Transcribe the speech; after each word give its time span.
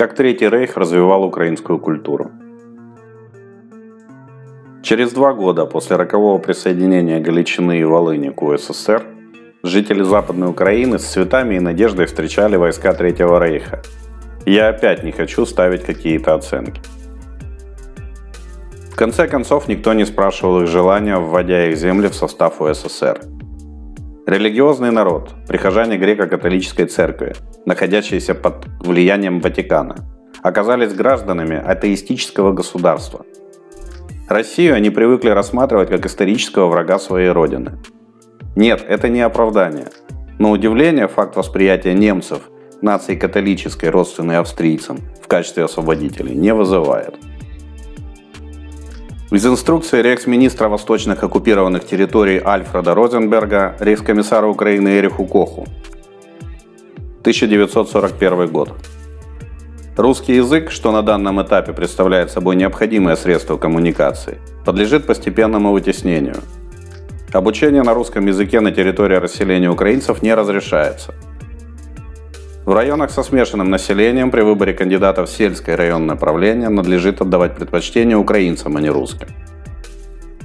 как 0.00 0.14
Третий 0.14 0.48
Рейх 0.48 0.78
развивал 0.78 1.24
украинскую 1.24 1.78
культуру. 1.78 2.30
Через 4.82 5.12
два 5.12 5.34
года 5.34 5.66
после 5.66 5.96
рокового 5.96 6.38
присоединения 6.38 7.20
Галичины 7.20 7.80
и 7.80 7.84
Волыни 7.84 8.30
к 8.30 8.40
УССР 8.40 9.02
жители 9.62 10.02
Западной 10.02 10.48
Украины 10.48 10.98
с 10.98 11.04
цветами 11.04 11.56
и 11.56 11.60
надеждой 11.60 12.06
встречали 12.06 12.56
войска 12.56 12.94
Третьего 12.94 13.44
Рейха. 13.44 13.82
Я 14.46 14.70
опять 14.70 15.04
не 15.04 15.12
хочу 15.12 15.44
ставить 15.44 15.84
какие-то 15.84 16.32
оценки. 16.34 16.80
В 18.90 18.96
конце 18.96 19.28
концов, 19.28 19.68
никто 19.68 19.92
не 19.92 20.06
спрашивал 20.06 20.62
их 20.62 20.68
желания, 20.68 21.18
вводя 21.18 21.66
их 21.66 21.76
земли 21.76 22.08
в 22.08 22.14
состав 22.14 22.62
УССР. 22.62 23.20
Религиозный 24.26 24.90
народ, 24.90 25.30
прихожане 25.48 25.96
греко-католической 25.96 26.84
церкви, 26.84 27.34
находящиеся 27.64 28.34
под 28.34 28.66
влиянием 28.80 29.40
Ватикана, 29.40 29.96
оказались 30.42 30.92
гражданами 30.92 31.56
атеистического 31.56 32.52
государства. 32.52 33.24
Россию 34.28 34.74
они 34.74 34.90
привыкли 34.90 35.30
рассматривать 35.30 35.88
как 35.88 36.04
исторического 36.04 36.66
врага 36.66 36.98
своей 36.98 37.30
родины. 37.30 37.78
Нет, 38.56 38.84
это 38.86 39.08
не 39.08 39.22
оправдание. 39.22 39.88
Но 40.38 40.50
удивление 40.50 41.08
факт 41.08 41.36
восприятия 41.36 41.94
немцев, 41.94 42.42
нации 42.82 43.16
католической, 43.16 43.88
родственной 43.88 44.36
австрийцам, 44.36 44.98
в 45.22 45.28
качестве 45.28 45.64
освободителей 45.64 46.34
не 46.34 46.52
вызывает. 46.52 47.16
Из 49.30 49.46
инструкции 49.46 50.02
рейхсминистра 50.02 50.68
восточных 50.68 51.22
оккупированных 51.22 51.86
территорий 51.86 52.42
Альфреда 52.44 52.96
Розенберга 52.96 53.76
рейхскомиссара 53.78 54.48
Украины 54.48 54.98
Эриху 54.98 55.24
Коху. 55.24 55.68
1941 57.20 58.48
год. 58.48 58.72
Русский 59.96 60.34
язык, 60.34 60.72
что 60.72 60.90
на 60.90 61.02
данном 61.02 61.40
этапе 61.40 61.72
представляет 61.72 62.32
собой 62.32 62.56
необходимое 62.56 63.14
средство 63.14 63.56
коммуникации, 63.56 64.38
подлежит 64.64 65.06
постепенному 65.06 65.70
вытеснению. 65.70 66.38
Обучение 67.32 67.84
на 67.84 67.94
русском 67.94 68.26
языке 68.26 68.58
на 68.58 68.72
территории 68.72 69.14
расселения 69.14 69.70
украинцев 69.70 70.22
не 70.22 70.34
разрешается– 70.34 71.14
в 72.70 72.72
районах 72.72 73.10
со 73.10 73.24
смешанным 73.24 73.68
населением 73.68 74.30
при 74.30 74.42
выборе 74.42 74.72
кандидатов 74.72 75.28
в 75.28 75.32
сельское 75.32 75.74
районное 75.74 76.14
правление 76.14 76.68
надлежит 76.68 77.20
отдавать 77.20 77.56
предпочтение 77.56 78.16
украинцам, 78.16 78.76
а 78.76 78.80
не 78.80 78.90
русским. 78.90 79.26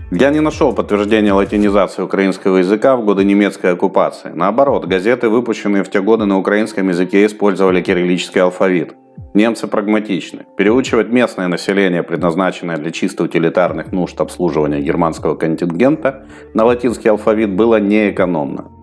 Я 0.10 0.32
не 0.32 0.40
нашел 0.40 0.74
подтверждения 0.74 1.34
латинизации 1.34 2.02
украинского 2.02 2.58
языка 2.58 2.96
в 2.96 3.06
годы 3.06 3.24
немецкой 3.24 3.74
оккупации. 3.74 4.32
Наоборот, 4.34 4.88
газеты, 4.88 5.30
выпущенные 5.30 5.84
в 5.84 5.92
те 5.92 6.02
годы 6.02 6.26
на 6.26 6.40
украинском 6.40 6.90
языке, 6.90 7.28
использовали 7.28 7.84
кириллический 7.84 8.42
алфавит. 8.42 8.96
Немцы 9.36 9.68
прагматичны. 9.68 10.46
Переучивать 10.58 11.10
местное 11.10 11.48
население, 11.48 12.02
предназначенное 12.02 12.78
для 12.78 12.90
чисто 12.90 13.26
утилитарных 13.26 13.92
нужд 13.92 14.20
обслуживания 14.20 14.82
германского 14.82 15.36
контингента, 15.36 16.26
на 16.56 16.66
латинский 16.66 17.12
алфавит 17.12 17.56
было 17.56 17.80
неэкономно. 17.80 18.75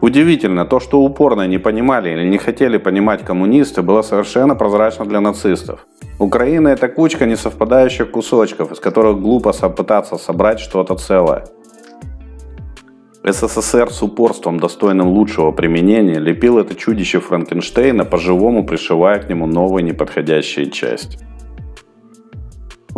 Удивительно, 0.00 0.64
то, 0.64 0.80
что 0.80 1.00
упорно 1.00 1.46
не 1.46 1.58
понимали 1.58 2.10
или 2.10 2.26
не 2.26 2.38
хотели 2.38 2.78
понимать 2.78 3.22
коммунисты, 3.22 3.82
было 3.82 4.02
совершенно 4.02 4.54
прозрачно 4.54 5.04
для 5.04 5.20
нацистов. 5.20 5.86
Украина– 6.18 6.68
это 6.76 6.88
кучка 6.88 7.26
несовпадающих 7.26 8.10
кусочков, 8.10 8.72
из 8.72 8.80
которых 8.80 9.20
глупо 9.20 9.52
пытаться 9.52 10.16
собрать 10.16 10.60
что-то 10.60 10.94
целое. 10.96 11.44
СССР 13.22 13.90
с 13.90 14.02
упорством, 14.02 14.58
достойным 14.58 15.08
лучшего 15.08 15.52
применения, 15.52 16.18
лепил 16.18 16.58
это 16.58 16.74
чудище 16.74 17.20
Франкенштейна, 17.20 18.06
по-живому 18.06 18.64
пришивая 18.64 19.18
к 19.18 19.28
нему 19.28 19.46
новые 19.46 19.84
неподходящие 19.84 20.70
части. 20.70 21.18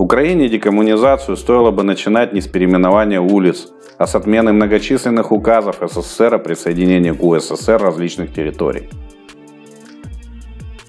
Украине 0.02 0.48
декоммунизацию 0.48 1.36
стоило 1.36 1.70
бы 1.70 1.84
начинать 1.84 2.32
не 2.32 2.40
с 2.40 2.48
переименования 2.48 3.20
улиц, 3.20 3.68
а 3.98 4.08
с 4.08 4.16
отмены 4.16 4.52
многочисленных 4.52 5.30
указов 5.30 5.76
СССР 5.80 6.34
о 6.34 6.38
присоединении 6.38 7.12
к 7.12 7.22
УССР 7.22 7.80
различных 7.80 8.34
территорий. 8.34 8.90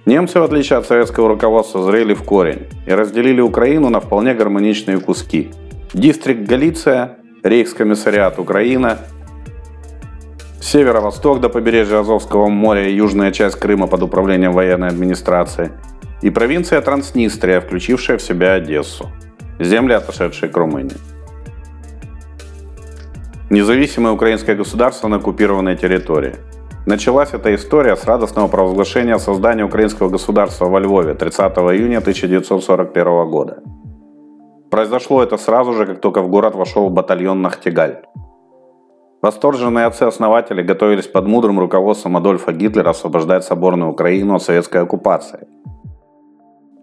Немцы, 0.08 0.40
в 0.40 0.44
отличие 0.44 0.80
от 0.80 0.88
советского 0.88 1.28
руководства, 1.28 1.84
зрели 1.84 2.16
в 2.16 2.24
корень 2.24 2.66
и 2.88 2.92
разделили 2.92 3.40
Украину 3.40 3.90
на 3.90 4.00
вполне 4.00 4.34
гармоничные 4.34 5.00
куски. 5.00 5.52
Дистрикт 5.94 6.50
Галиция, 6.50 7.18
Рейхскомиссариат 7.44 8.40
Украина, 8.40 8.98
северо-восток 10.60 11.40
до 11.40 11.50
побережья 11.50 12.00
Азовского 12.00 12.48
моря 12.48 12.90
и 12.90 12.96
южная 12.96 13.32
часть 13.32 13.58
Крыма 13.58 13.86
под 13.86 14.02
управлением 14.02 14.54
военной 14.54 14.88
администрации– 14.88 15.72
и 16.24 16.30
провинция 16.30 16.82
Транснистрия, 16.82 17.60
включившая 17.60 18.18
в 18.18 18.22
себя 18.22 18.54
Одессу, 18.54 19.10
земли, 19.60 19.94
отошедшие 19.94 20.50
к 20.50 20.56
Румынии. 20.58 20.96
Независимое 23.50 24.14
украинское 24.14 24.56
государство 24.56 25.10
на 25.10 25.18
оккупированной 25.18 25.76
территории. 25.76 26.36
Началась 26.86 27.34
эта 27.34 27.54
история 27.54 27.96
с 27.96 28.06
радостного 28.06 28.48
провозглашения 28.48 29.18
создания 29.18 29.66
украинского 29.66 30.10
государства 30.10 30.66
во 30.66 30.80
Львове 30.80 31.14
30 31.14 31.40
июня 31.40 31.98
1941 31.98 33.30
года. 33.30 33.62
Произошло 34.72 35.22
это 35.22 35.38
сразу 35.38 35.74
же, 35.74 35.86
как 35.86 36.00
только 36.00 36.22
в 36.22 36.30
город 36.30 36.56
вошел 36.56 36.90
батальон 36.90 37.42
Нахтигаль. 37.42 38.04
Восторженные 39.22 39.86
отцы-основатели 39.86 40.62
готовились 40.62 41.08
под 41.08 41.28
мудрым 41.28 41.60
руководством 41.60 42.18
Адольфа 42.18 42.54
Гитлера 42.54 42.90
освобождать 42.90 43.44
соборную 43.44 43.92
Украину 43.92 44.36
от 44.36 44.44
советской 44.44 44.82
оккупации– 44.82 45.48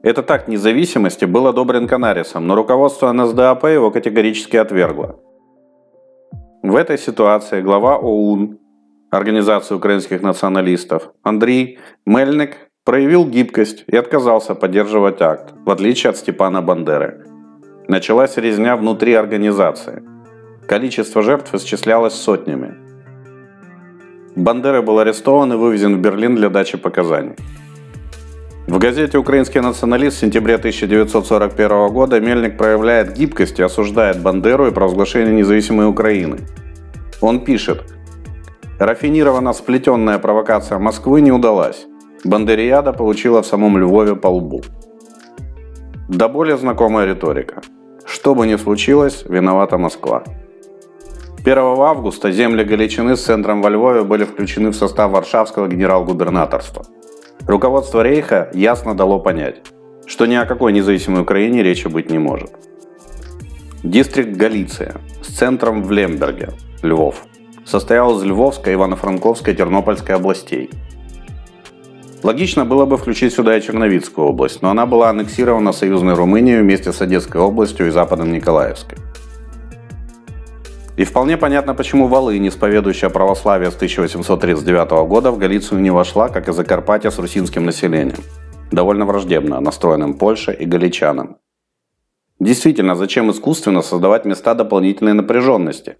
этот 0.02 0.30
акт 0.30 0.48
независимости 0.48 1.26
был 1.26 1.46
одобрен 1.46 1.86
Канарисом, 1.86 2.46
но 2.46 2.54
руководство 2.54 3.12
НСДАП 3.12 3.64
его 3.64 3.90
категорически 3.90 4.56
отвергло. 4.56 5.20
В 6.62 6.76
этой 6.76 6.98
ситуации 6.98 7.60
глава 7.60 7.96
ОУН, 7.96 8.58
Организации 9.10 9.74
украинских 9.74 10.22
националистов, 10.22 11.10
Андрей 11.22 11.80
Мельник 12.06 12.70
проявил 12.84 13.26
гибкость 13.26 13.84
и 13.88 13.96
отказался 13.96 14.54
поддерживать 14.54 15.20
акт, 15.20 15.52
в 15.66 15.70
отличие 15.70 16.10
от 16.10 16.16
Степана 16.16 16.62
Бандеры. 16.62 17.26
Началась 17.88 18.36
резня 18.36 18.76
внутри 18.76 19.14
организации. 19.14 20.02
Количество 20.68 21.22
жертв 21.22 21.52
исчислялось 21.54 22.14
сотнями. 22.14 22.76
Бандера 24.36 24.80
был 24.80 25.00
арестован 25.00 25.52
и 25.52 25.56
вывезен 25.56 25.96
в 25.96 26.00
Берлин 26.00 26.36
для 26.36 26.48
дачи 26.48 26.78
показаний. 26.78 27.34
В 28.70 28.78
газете 28.78 29.18
«Украинский 29.18 29.60
националист» 29.60 30.16
в 30.18 30.20
сентябре 30.20 30.54
1941 30.54 31.88
года 31.88 32.20
Мельник 32.20 32.56
проявляет 32.56 33.14
гибкость 33.14 33.58
и 33.58 33.64
осуждает 33.64 34.22
Бандеру 34.22 34.68
и 34.68 34.70
провозглашение 34.70 35.34
независимой 35.34 35.88
Украины. 35.88 36.38
Он 37.20 37.44
пишет, 37.44 37.82
«Рафинированно 38.78 39.54
сплетенная 39.54 40.20
провокация 40.20 40.78
Москвы 40.78 41.20
не 41.20 41.32
удалась. 41.32 41.84
Бандериада 42.22 42.92
получила 42.92 43.42
в 43.42 43.46
самом 43.46 43.76
Львове 43.76 44.14
по 44.14 44.28
лбу». 44.28 44.62
Да 46.08 46.28
более 46.28 46.56
знакомая 46.56 47.06
риторика. 47.06 47.62
Что 48.04 48.36
бы 48.36 48.46
ни 48.46 48.54
случилось, 48.54 49.24
виновата 49.28 49.78
Москва. 49.78 50.22
1 51.40 51.58
августа 51.58 52.30
земли 52.30 52.62
Галичины 52.62 53.16
с 53.16 53.24
центром 53.24 53.62
во 53.62 53.70
Львове 53.70 54.04
были 54.04 54.22
включены 54.22 54.70
в 54.70 54.76
состав 54.76 55.10
Варшавского 55.10 55.66
генерал-губернаторства– 55.66 56.84
Руководство 57.46 58.02
Рейха 58.02 58.50
ясно 58.52 58.94
дало 58.94 59.18
понять, 59.18 59.62
что 60.06 60.26
ни 60.26 60.34
о 60.34 60.46
какой 60.46 60.72
независимой 60.72 61.22
Украине 61.22 61.62
речи 61.62 61.88
быть 61.88 62.10
не 62.10 62.18
может. 62.18 62.50
Дистрикт 63.82 64.36
Галиция 64.36 64.96
с 65.22 65.28
центром 65.28 65.82
в 65.82 65.90
Лемберге, 65.90 66.50
Львов, 66.82 67.24
состоял 67.64 68.16
из 68.18 68.24
Львовской, 68.24 68.74
Ивано-Франковской, 68.74 69.54
Тернопольской 69.54 70.14
областей. 70.14 70.70
Логично 72.22 72.66
было 72.66 72.84
бы 72.84 72.98
включить 72.98 73.32
сюда 73.32 73.56
и 73.56 73.62
Черновицкую 73.62 74.28
область, 74.28 74.60
но 74.60 74.68
она 74.68 74.84
была 74.84 75.08
аннексирована 75.08 75.72
союзной 75.72 76.14
Румынией 76.14 76.60
вместе 76.60 76.92
с 76.92 77.00
Одесской 77.00 77.40
областью 77.40 77.86
и 77.86 77.90
Западом 77.90 78.32
Николаевской. 78.32 78.98
И 80.96 81.04
вполне 81.04 81.36
понятно, 81.36 81.74
почему 81.74 82.08
Волынь, 82.08 82.48
исповедующая 82.48 83.10
православие 83.10 83.70
с 83.70 83.76
1839 83.76 84.90
года, 85.08 85.30
в 85.30 85.38
Галицию 85.38 85.80
не 85.80 85.90
вошла, 85.90 86.28
как 86.28 86.48
и 86.48 86.52
Закарпатье 86.52 87.10
с 87.10 87.18
русинским 87.18 87.64
населением, 87.64 88.18
довольно 88.72 89.06
враждебно 89.06 89.60
настроенным 89.60 90.14
Польше 90.14 90.52
и 90.52 90.64
галичанам. 90.64 91.38
Действительно, 92.38 92.96
зачем 92.96 93.30
искусственно 93.30 93.82
создавать 93.82 94.24
места 94.24 94.54
дополнительной 94.54 95.12
напряженности? 95.12 95.96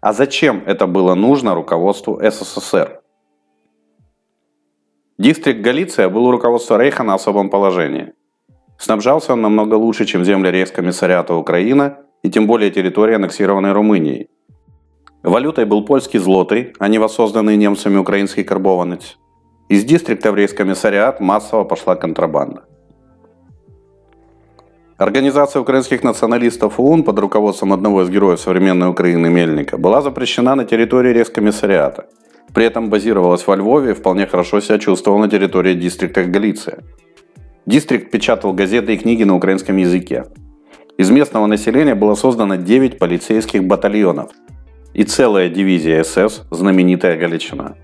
А 0.00 0.12
зачем 0.12 0.62
это 0.66 0.86
было 0.86 1.14
нужно 1.14 1.54
руководству 1.54 2.20
СССР? 2.22 3.00
Дистрикт 5.18 5.60
Галиция 5.60 6.08
был 6.08 6.26
у 6.26 6.30
руководства 6.30 6.78
Рейха 6.78 7.02
на 7.02 7.14
особом 7.14 7.50
положении. 7.50 8.12
Снабжался 8.78 9.32
он 9.32 9.42
намного 9.42 9.74
лучше, 9.74 10.04
чем 10.04 10.24
земли 10.24 10.50
рейхскомиссариата 10.50 11.34
Украина 11.34 11.98
и 12.22 12.30
тем 12.30 12.46
более 12.46 12.70
территории, 12.70 13.14
аннексированной 13.14 13.72
Румынией. 13.72 14.28
Валютой 15.22 15.64
был 15.64 15.84
польский 15.84 16.18
злотый, 16.18 16.72
а 16.78 16.88
не 16.88 16.98
воссозданный 16.98 17.56
немцами 17.56 17.96
украинский 17.96 18.44
карбованец. 18.44 19.18
Из 19.68 19.84
дистрикта 19.84 20.32
в 20.32 20.36
рейскомиссариат 20.36 21.20
массово 21.20 21.64
пошла 21.64 21.96
контрабанда. 21.96 22.64
Организация 24.96 25.60
украинских 25.60 26.02
националистов 26.02 26.80
ОУН 26.80 27.04
под 27.04 27.18
руководством 27.18 27.72
одного 27.72 28.02
из 28.02 28.10
героев 28.10 28.40
современной 28.40 28.88
Украины 28.88 29.28
Мельника 29.28 29.78
была 29.78 30.02
запрещена 30.02 30.56
на 30.56 30.64
территории 30.64 31.12
рейскомиссариата. 31.12 32.06
При 32.54 32.64
этом 32.64 32.90
базировалась 32.90 33.46
во 33.46 33.54
Львове 33.56 33.90
и 33.90 33.94
вполне 33.94 34.26
хорошо 34.26 34.60
себя 34.60 34.78
чувствовала 34.78 35.20
на 35.20 35.28
территории 35.28 35.74
дистрикта 35.74 36.24
Галиция. 36.24 36.82
Дистрикт 37.66 38.10
печатал 38.10 38.52
газеты 38.54 38.94
и 38.94 38.96
книги 38.96 39.24
на 39.24 39.36
украинском 39.36 39.76
языке. 39.76 40.24
Из 40.98 41.10
местного 41.10 41.46
населения 41.46 41.94
было 41.94 42.16
создано 42.16 42.56
9 42.56 42.98
полицейских 42.98 43.62
батальонов 43.62 44.32
и 44.94 45.04
целая 45.04 45.48
дивизия 45.48 46.02
СС 46.02 46.42
«Знаменитая 46.50 47.16
Галичина». 47.16 47.76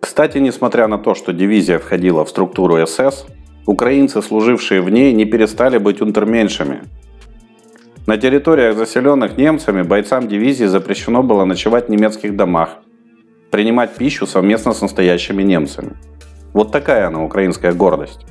Кстати, 0.00 0.38
несмотря 0.38 0.86
на 0.86 0.96
то, 0.96 1.16
что 1.16 1.32
дивизия 1.32 1.80
входила 1.80 2.24
в 2.24 2.28
структуру 2.28 2.86
СС, 2.86 3.26
украинцы, 3.66 4.22
служившие 4.22 4.80
в 4.80 4.88
ней, 4.90 5.12
не 5.12 5.24
перестали 5.24 5.78
быть 5.78 6.00
унтерменьшами. 6.00 6.82
На 8.06 8.16
территориях, 8.16 8.76
заселенных 8.76 9.36
немцами, 9.36 9.82
бойцам 9.82 10.28
дивизии 10.28 10.66
запрещено 10.66 11.24
было 11.24 11.44
ночевать 11.44 11.88
в 11.88 11.90
немецких 11.90 12.36
домах, 12.36 12.76
принимать 13.50 13.96
пищу 13.96 14.24
совместно 14.24 14.72
с 14.72 14.80
настоящими 14.80 15.42
немцами. 15.42 15.96
Вот 16.52 16.70
такая 16.70 17.08
она, 17.08 17.24
украинская 17.24 17.72
гордость. 17.72 18.24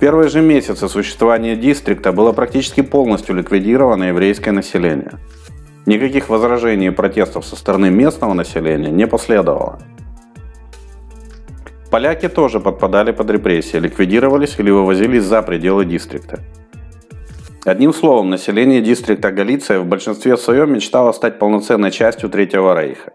Первые 0.00 0.28
же 0.28 0.40
месяцы 0.40 0.88
существования 0.88 1.56
дистрикта 1.56 2.12
было 2.12 2.32
практически 2.32 2.82
полностью 2.82 3.34
ликвидировано 3.34 4.04
еврейское 4.04 4.52
население– 4.52 5.12
Никаких 5.88 6.28
возражений 6.28 6.88
и 6.88 6.90
протестов 6.90 7.46
со 7.46 7.56
стороны 7.56 7.88
местного 7.88 8.34
населения 8.34 8.90
не 8.90 9.06
последовало. 9.06 9.78
Поляки 11.90 12.28
тоже 12.28 12.60
подпадали 12.60 13.10
под 13.10 13.30
репрессии, 13.30 13.78
ликвидировались 13.78 14.58
или 14.58 14.70
вывозились 14.70 15.24
за 15.24 15.40
пределы 15.40 15.86
дистрикта. 15.86 16.40
Одним 17.64 17.94
словом, 17.94 18.28
население 18.28 18.82
дистрикта 18.82 19.32
Галиция 19.32 19.80
в 19.80 19.86
большинстве 19.86 20.36
своем 20.36 20.74
мечтало 20.74 21.12
стать 21.12 21.38
полноценной 21.38 21.90
частью 21.90 22.28
Третьего 22.28 22.78
Рейха. 22.78 23.12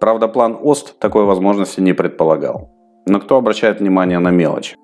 Правда, 0.00 0.26
план 0.26 0.58
ОСТ 0.60 0.98
такой 0.98 1.24
возможности 1.24 1.80
не 1.80 1.92
предполагал. 1.92 2.72
Но 3.06 3.20
кто 3.20 3.36
обращает 3.36 3.78
внимание 3.78 4.18
на 4.18 4.32
мелочь? 4.32 4.74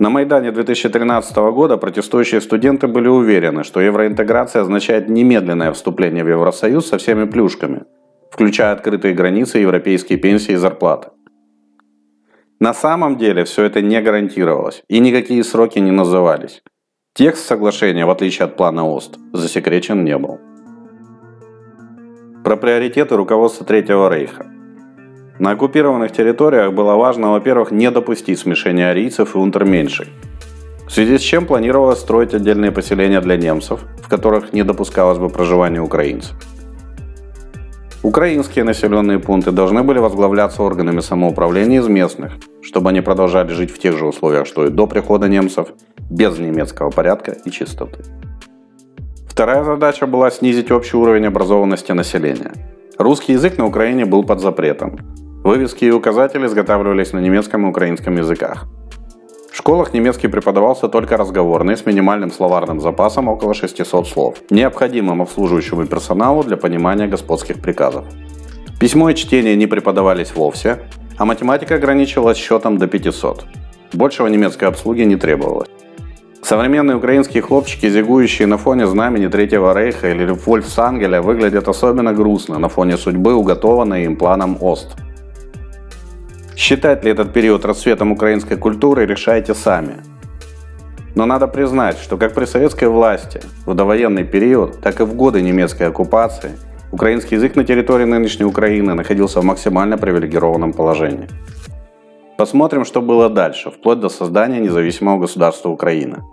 На 0.00 0.08
Майдане 0.08 0.50
2013 0.50 1.36
года 1.52 1.76
протестующие 1.76 2.40
студенты 2.40 2.88
были 2.88 3.08
уверены, 3.08 3.64
что 3.64 3.82
евроинтеграция 3.82 4.62
означает 4.62 5.10
немедленное 5.10 5.72
вступление 5.72 6.24
в 6.24 6.28
Евросоюз 6.28 6.88
со 6.88 6.96
всеми 6.96 7.26
плюшками, 7.26 7.82
включая 8.30 8.72
открытые 8.72 9.12
границы, 9.12 9.58
европейские 9.58 10.18
пенсии 10.18 10.52
и 10.52 10.56
зарплаты. 10.56 11.10
На 12.60 12.72
самом 12.72 13.18
деле 13.18 13.44
все 13.44 13.64
это 13.64 13.82
не 13.82 14.00
гарантировалось, 14.00 14.82
и 14.88 15.00
никакие 15.00 15.44
сроки 15.44 15.78
не 15.80 15.90
назывались. 15.90 16.62
Текст 17.14 17.46
соглашения, 17.46 18.06
в 18.06 18.10
отличие 18.10 18.46
от 18.46 18.56
плана 18.56 18.86
ОСТ, 18.86 19.18
засекречен 19.34 20.02
не 20.02 20.16
был. 20.16 20.40
Про 22.42 22.56
приоритеты 22.56 23.16
руководства 23.16 23.66
Третьего 23.66 24.08
Рейха– 24.08 24.46
на 25.40 25.52
оккупированных 25.52 26.12
территориях 26.12 26.72
было 26.72 26.96
важно, 26.96 27.32
во-первых, 27.32 27.70
не 27.70 27.90
допустить 27.90 28.38
смешения 28.38 28.90
арийцев 28.90 29.34
и 29.34 29.38
унтерменьшей. 29.38 30.06
В 30.86 30.92
связи 30.92 31.16
с 31.16 31.22
чем 31.22 31.46
планировалось 31.46 32.00
строить 32.00 32.34
отдельные 32.34 32.70
поселения 32.70 33.20
для 33.20 33.36
немцев, 33.36 33.80
в 34.02 34.08
которых 34.08 34.52
не 34.52 34.64
допускалось 34.64 35.18
бы 35.18 35.28
проживания 35.28 35.80
украинцев. 35.80 36.36
Украинские 38.02 38.64
населенные 38.64 39.18
пункты 39.18 39.50
должны 39.50 39.82
были 39.82 39.98
возглавляться 39.98 40.62
органами 40.62 41.00
самоуправления 41.00 41.80
из 41.80 41.88
местных, 41.88 42.32
чтобы 42.60 42.90
они 42.90 43.00
продолжали 43.00 43.52
жить 43.52 43.70
в 43.70 43.78
тех 43.78 43.96
же 43.96 44.06
условиях, 44.06 44.46
что 44.46 44.66
и 44.66 44.70
до 44.70 44.86
прихода 44.86 45.28
немцев, 45.28 45.68
без 46.10 46.38
немецкого 46.38 46.90
порядка 46.90 47.36
и 47.44 47.50
чистоты. 47.50 48.04
Вторая 49.26 49.64
задача 49.64 50.06
была 50.06 50.30
снизить 50.30 50.70
общий 50.70 50.96
уровень 50.96 51.26
образованности 51.26 51.92
населения. 51.92 52.52
Русский 52.98 53.32
язык 53.32 53.56
на 53.56 53.66
Украине 53.66 54.04
был 54.04 54.24
под 54.24 54.40
запретом, 54.40 54.98
Вывески 55.42 55.86
и 55.86 55.90
указатели 55.90 56.44
изготавливались 56.44 57.14
на 57.14 57.18
немецком 57.18 57.64
и 57.64 57.70
украинском 57.70 58.14
языках. 58.16 58.66
В 59.50 59.56
школах 59.56 59.94
немецкий 59.94 60.28
преподавался 60.28 60.86
только 60.86 61.16
разговорный, 61.16 61.78
с 61.78 61.86
минимальным 61.86 62.30
словарным 62.30 62.78
запасом 62.78 63.28
около 63.28 63.54
600 63.54 64.06
слов, 64.06 64.36
необходимым 64.50 65.22
обслуживающему 65.22 65.86
персоналу 65.86 66.44
для 66.44 66.58
понимания 66.58 67.06
господских 67.06 67.62
приказов. 67.62 68.04
Письмо 68.78 69.08
и 69.08 69.14
чтение 69.14 69.56
не 69.56 69.66
преподавались 69.66 70.34
вовсе, 70.34 70.80
а 71.16 71.24
математика 71.24 71.76
ограничивалась 71.76 72.36
счетом 72.36 72.76
до 72.76 72.86
500. 72.86 73.46
Большего 73.94 74.26
немецкой 74.26 74.64
обслуги 74.64 75.02
не 75.02 75.16
требовалось. 75.16 75.68
Современные 76.42 76.98
украинские 76.98 77.42
хлопчики, 77.42 77.88
зигующие 77.88 78.46
на 78.46 78.58
фоне 78.58 78.86
знамени 78.86 79.28
Третьего 79.28 79.72
Рейха 79.72 80.10
или 80.10 80.26
Вольфсангеля, 80.32 81.22
выглядят 81.22 81.66
особенно 81.66 82.12
грустно 82.12 82.58
на 82.58 82.68
фоне 82.68 82.98
судьбы, 82.98 83.34
уготованной 83.34 84.04
им 84.04 84.16
планом 84.16 84.58
ОСТ– 84.60 84.96
Считать 86.60 87.04
ли 87.04 87.10
этот 87.10 87.32
период 87.32 87.64
расцветом 87.64 88.12
украинской 88.12 88.56
культуры, 88.56 89.06
решайте 89.06 89.54
сами. 89.54 89.94
Но 91.14 91.24
надо 91.24 91.48
признать, 91.48 91.96
что 91.96 92.18
как 92.18 92.34
при 92.34 92.44
советской 92.44 92.84
власти 92.84 93.40
в 93.64 93.74
довоенный 93.74 94.24
период, 94.24 94.78
так 94.82 95.00
и 95.00 95.04
в 95.04 95.14
годы 95.14 95.40
немецкой 95.40 95.84
оккупации 95.88 96.50
украинский 96.92 97.36
язык 97.38 97.56
на 97.56 97.64
территории 97.64 98.04
нынешней 98.04 98.44
Украины 98.44 98.92
находился 98.92 99.40
в 99.40 99.44
максимально 99.44 99.96
привилегированном 99.96 100.74
положении. 100.74 101.28
Посмотрим, 102.36 102.84
что 102.84 103.00
было 103.00 103.30
дальше, 103.30 103.70
вплоть 103.70 104.00
до 104.00 104.10
создания 104.10 104.60
независимого 104.60 105.18
государства 105.18 105.70
Украина. 105.70 106.26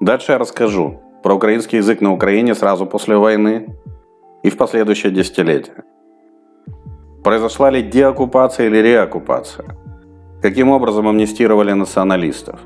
Дальше 0.00 0.32
я 0.32 0.38
расскажу 0.38 1.02
про 1.22 1.34
украинский 1.34 1.80
язык 1.80 2.00
на 2.00 2.14
Украине 2.14 2.54
сразу 2.54 2.86
после 2.86 3.18
войны 3.18 3.76
и 4.42 4.48
в 4.48 4.56
последующее 4.56 5.12
десятилетие. 5.12 5.84
Произошла 7.24 7.70
ли 7.70 7.82
деоккупация 7.82 8.66
или 8.66 8.78
реоккупация? 8.78 9.66
Каким 10.40 10.70
образом 10.70 11.06
амнистировали 11.06 11.72
националистов? 11.72 12.60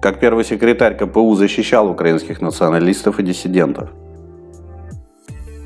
Как 0.00 0.20
первый 0.20 0.44
секретарь 0.44 0.96
КПУ 0.96 1.34
защищал 1.34 1.88
украинских 1.88 2.40
националистов 2.40 3.18
и 3.18 3.24
диссидентов? 3.24 3.90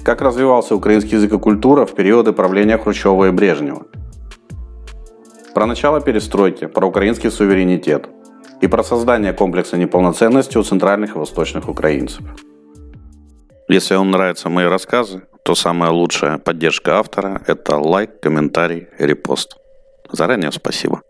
Как 0.02 0.22
развивался 0.22 0.74
украинский 0.74 1.16
язык 1.16 1.32
и 1.34 1.38
культура 1.38 1.84
в 1.84 1.94
периоды 1.94 2.32
правления 2.32 2.78
Хрущева 2.78 3.28
и 3.28 3.30
Брежнева? 3.30 3.82
Про 5.54 5.66
начало 5.66 6.00
перестройки, 6.00 6.66
про 6.66 6.86
украинский 6.86 7.30
суверенитет 7.30 8.08
и 8.62 8.66
про 8.66 8.82
создание 8.82 9.34
комплекса 9.34 9.76
неполноценности 9.76 10.56
у 10.56 10.62
центральных 10.62 11.16
и 11.16 11.18
восточных 11.18 11.68
украинцев. 11.68 12.24
Если 13.68 13.94
вам 13.94 14.10
нравятся 14.10 14.48
мои 14.48 14.66
рассказы, 14.66 15.22
то 15.46 15.54
самая 15.54 15.92
лучшая 15.92 16.38
поддержка 16.38 16.98
автора– 16.98 17.40
это 17.46 17.76
лайк, 17.76 18.18
комментарий, 18.18 18.88
репост. 18.98 19.56
Заранее 20.10 20.50
спасибо. 20.50 21.02